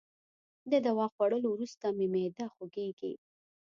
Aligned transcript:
د 0.71 0.73
دوا 0.85 1.05
خوړولو 1.13 1.47
وروسته 1.51 1.85
مي 1.97 2.07
معده 2.13 2.45
خوږیږي. 2.53 3.13